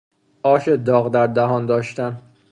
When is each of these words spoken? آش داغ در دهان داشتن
آش 0.43 0.67
داغ 0.67 1.09
در 1.09 1.27
دهان 1.27 1.65
داشتن 1.65 2.21